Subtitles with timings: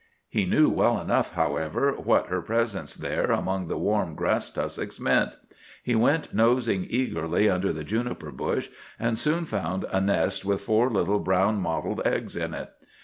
[0.27, 5.37] He knew well enough, however, what her presence there among the warm grass tussocks meant.
[5.83, 8.69] He went nosing eagerly under the juniper bush,
[8.99, 12.71] and soon found a nest with four little brown mottled eggs in it.